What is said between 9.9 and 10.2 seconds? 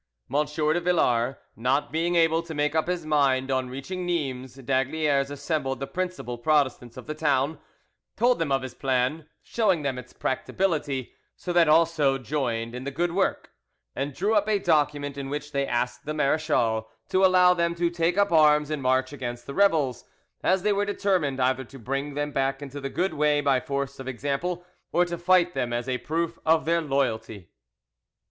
its